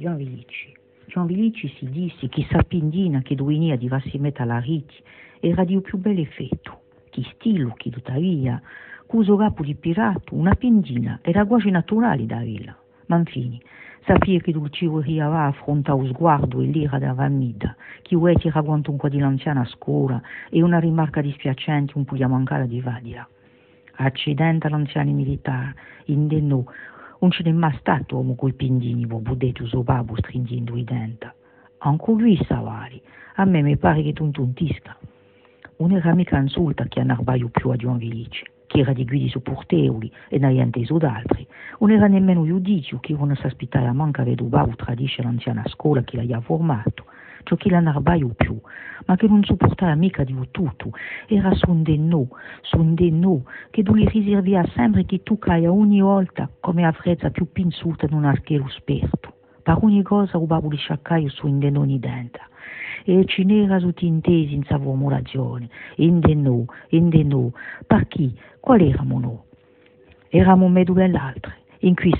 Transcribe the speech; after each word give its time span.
Gian 0.00 0.16
Vilici. 0.16 0.74
Gian 1.08 1.26
Vilici 1.26 1.68
si 1.76 1.84
disse 1.90 2.26
che 2.28 2.46
sa 2.50 2.62
pindina 2.62 3.20
che 3.20 3.34
duinia 3.34 3.76
di 3.76 3.86
vassimeta 3.86 4.44
alla 4.44 4.58
riti 4.58 4.94
era 5.40 5.62
di 5.62 5.78
più 5.82 5.98
bel 5.98 6.18
effetto, 6.18 6.80
che 7.10 7.22
stilo, 7.34 7.74
che 7.76 7.90
tuttavia, 7.90 8.62
cuso 9.04 9.36
capo 9.36 9.62
di 9.62 9.74
pirato, 9.74 10.34
una 10.34 10.54
pindina 10.54 11.18
era 11.20 11.44
quasi 11.44 11.68
naturale 11.68 12.24
da 12.24 12.38
villa. 12.38 12.74
Ma 13.08 13.18
infine, 13.18 13.58
sapere 14.06 14.40
che 14.40 14.52
Dulcivo 14.52 15.02
va 15.02 15.48
affrontare 15.48 15.98
lo 16.00 16.06
sguardo 16.06 16.62
e 16.62 16.64
l'ira 16.64 16.98
della 16.98 17.28
mida, 17.28 17.76
che 18.00 18.16
ueti 18.16 18.48
racconta 18.48 18.90
un 18.90 18.96
po' 18.96 19.10
di 19.10 19.18
l'anziana 19.18 19.66
scuola 19.66 20.18
e 20.48 20.62
una 20.62 20.78
rimarca 20.78 21.20
dispiacente 21.20 21.92
un 21.98 22.06
po' 22.06 22.16
di 22.16 22.24
mancare 22.24 22.66
di 22.66 22.80
vadia. 22.80 23.28
Accidente 23.96 24.66
all'anziano 24.66 25.12
militare, 25.12 25.74
indennò, 26.06 26.64
non 27.20 27.30
ce 27.30 27.42
n'è 27.42 27.52
mai 27.52 27.76
stato 27.78 28.16
uomo 28.16 28.34
coi 28.34 28.52
pindini, 28.52 29.06
vo 29.06 29.18
budetto 29.18 29.66
suo 29.66 29.82
babbo 29.82 30.16
stringendo 30.16 30.76
i 30.76 30.84
denti. 30.84 31.28
Anche 31.78 32.12
lui 32.12 32.36
savari, 32.46 33.00
a 33.36 33.44
me 33.44 33.62
mi 33.62 33.76
pare 33.76 34.02
che 34.02 34.12
tuntuntisca. 34.12 34.96
Non 35.78 35.92
era 35.92 36.14
mica 36.14 36.38
insulta 36.38 36.84
che 36.84 37.00
annarbaio 37.00 37.48
più 37.48 37.70
a 37.70 37.76
Gian 37.76 37.98
Felice 37.98 38.44
che 38.70 38.78
era 38.78 38.92
di 38.92 39.04
guidi 39.04 39.28
supportevoli 39.28 40.12
e 40.28 40.38
non 40.38 40.50
hai 40.50 40.58
inteso 40.58 40.96
d'altri. 40.96 41.44
Non 41.80 41.90
era 41.90 42.06
nemmeno 42.06 42.44
giudizio 42.44 43.00
che 43.00 43.12
uno 43.12 43.34
si 43.34 43.44
aspettava 43.44 43.92
manca 43.92 44.22
veduvavo 44.22 44.76
tradisce 44.76 45.22
l'anziana 45.22 45.64
scuola 45.66 46.02
che 46.02 46.24
l'ha 46.24 46.40
formato, 46.40 47.06
ciò 47.44 47.56
che 47.56 47.70
l'annarbaio 47.70 48.34
più, 48.36 48.58
ma 49.06 49.16
che 49.16 49.26
non 49.26 49.42
supportava 49.44 49.94
mica 49.94 50.24
di 50.24 50.36
tutto, 50.50 50.92
era 51.26 51.52
son 51.54 51.82
denno, 51.82 52.28
son 52.62 52.94
denno, 52.94 53.44
che 53.70 53.82
tu 53.82 53.94
li 53.94 54.06
riservia 54.08 54.64
sempre 54.74 55.04
che 55.04 55.22
tu 55.22 55.38
caia 55.38 55.72
ogni 55.72 56.00
volta 56.00 56.48
come 56.60 56.84
a 56.84 56.92
frezza 56.92 57.30
più 57.30 57.50
pinzuta 57.50 58.06
in 58.06 58.14
un 58.14 58.24
archero 58.24 58.68
sperto. 58.68 59.34
Per 59.62 59.78
ogni 59.82 60.02
cosa 60.02 60.38
rubavo 60.38 60.68
di 60.68 60.76
sciaccaio 60.76 61.28
su 61.28 61.46
in 61.46 61.58
denoni 61.58 61.98
denta 61.98 62.48
e 63.04 63.24
ci 63.26 63.44
n'era 63.44 63.78
tutti 63.78 64.06
intesi 64.06 64.54
in 64.54 64.64
sua 64.64 64.78
formulazione, 64.78 65.68
inde 65.96 66.34
no, 66.34 66.64
inde 66.88 67.22
no, 67.22 67.52
per 67.86 68.06
chi, 68.06 68.34
qual 68.60 68.80
eravamo 68.80 69.18
noi? 69.18 69.38
Eravamo 70.28 70.68
medulle 70.68 71.08
l'altro, 71.08 71.52
in 71.80 71.94
cui 71.94 72.12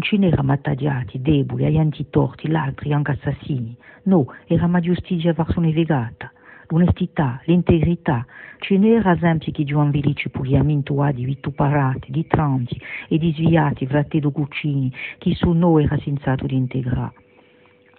ci 0.00 0.18
n'eravamo 0.18 0.52
attaggiati, 0.52 1.20
deboli, 1.20 1.64
agli 1.64 1.78
antitorti, 1.78 2.48
l'altri 2.48 2.92
anche 2.92 3.12
assassini, 3.12 3.76
no, 4.04 4.26
eravamo 4.46 4.80
giustizia 4.80 5.32
verso 5.32 5.58
un'evegata, 5.58 6.32
l'onestità, 6.68 7.40
l'integrità, 7.44 8.24
ce 8.58 8.78
n'era 8.78 9.12
esempi 9.12 9.50
che 9.50 9.64
Gian 9.64 9.90
Vilici 9.90 10.28
podia 10.30 10.62
mintuare 10.62 11.14
di 11.14 11.24
vituperati, 11.24 12.10
di 12.12 12.26
tranti 12.26 12.80
e 13.08 13.18
di 13.18 13.32
sviati, 13.32 13.86
fratelli 13.86 14.30
cucini, 14.30 14.92
che 15.18 15.34
su 15.34 15.50
noi 15.50 15.84
era 15.84 15.98
sensato 15.98 16.46
di 16.46 16.56
integrare 16.56 17.12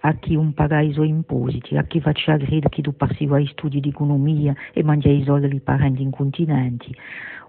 a 0.06 0.12
chi 0.14 0.34
un 0.34 0.52
paga 0.52 0.80
i 0.80 0.92
suoi 0.92 1.08
impositi, 1.08 1.78
a 1.78 1.84
chi 1.84 1.98
faceva 1.98 2.36
credere 2.36 2.68
che 2.68 2.82
tu 2.82 2.94
passiva 2.94 3.36
ai 3.36 3.46
studi 3.46 3.80
di 3.80 3.88
economia 3.88 4.54
e 4.74 4.82
mangiava 4.82 5.14
i 5.14 5.24
soldi 5.24 5.48
dei 5.48 5.60
parenti 5.60 6.02
incontinenti. 6.02 6.94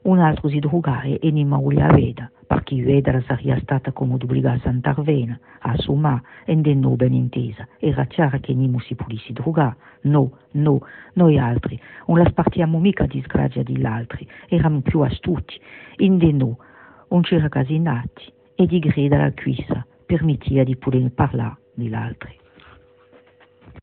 Un 0.03 0.20
altro 0.20 0.47
si 0.47 0.59
drogava 0.59 1.03
e 1.03 1.31
non 1.31 1.62
voleva 1.62 1.88
vedere, 1.88 2.31
perché 2.47 2.81
vedere 2.81 3.23
sarebbe 3.28 3.59
stata 3.59 3.92
come 3.92 4.14
obbligarsi 4.14 4.67
a 4.67 4.72
intervenire, 4.72 5.39
a 5.59 5.75
sommare 5.75 6.22
e 6.45 6.56
non 6.56 6.95
ben 6.95 7.14
intesa. 7.14 7.67
Era 7.78 8.06
chiaro 8.06 8.39
che 8.39 8.53
non 8.53 8.80
si 8.80 8.95
potesse 8.95 9.34
drogare. 9.34 9.75
No, 10.03 10.38
no, 10.52 10.80
noi 11.14 11.38
altri 11.38 11.78
non 12.08 12.19
la 12.19 12.30
spartiamo 12.30 12.80
mica 12.80 13.03
a 13.03 13.08
disgrazia 13.08 13.64
degli 13.64 13.86
altri, 13.86 14.25
eravamo 14.47 14.80
più 14.80 15.02
astuti. 15.02 15.59
Inde 15.97 16.31
no, 16.31 16.58
non 17.09 17.22
c'era 17.22 17.50
casinati 17.50 18.31
e 18.56 18.66
di 18.66 18.80
grida 18.80 19.17
la 19.17 19.34
cuissa 19.34 19.86
permetteva 20.06 20.64
di 20.64 20.78
poter 20.78 21.12
parlare 21.12 21.58
degli 21.73 21.94
altri. 21.94 22.44